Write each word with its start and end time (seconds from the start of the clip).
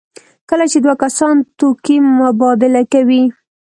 کله 0.49 0.65
چې 0.71 0.77
دوه 0.83 0.95
کسان 1.03 1.35
توکي 1.59 1.97
مبادله 2.19 2.81
کوي. 2.93 3.23